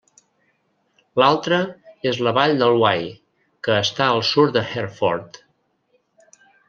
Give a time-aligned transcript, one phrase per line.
[1.23, 1.59] L'altra
[2.11, 3.11] és la vall del Wye,
[3.67, 5.39] que està al sud de Hereford.